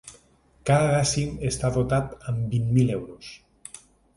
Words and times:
Cada 0.69 0.87
dècim 0.93 1.35
està 1.51 1.71
dotat 1.77 2.17
amb 2.33 2.51
vint 2.57 2.75
mil 2.79 2.91
euros. 2.99 3.31